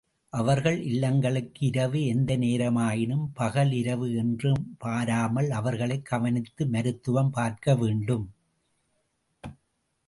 [0.29, 4.51] அவர்கள் இல்லங்களுக்கு இரவு எந்த நேரமாயினும் பகல் இரவு என்று
[4.77, 8.25] பாராமல், அவர்களைக் கவனித்து மருத்துவம் பார்க்க வேண்டும்.